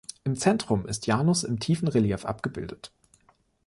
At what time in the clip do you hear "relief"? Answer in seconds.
1.87-2.25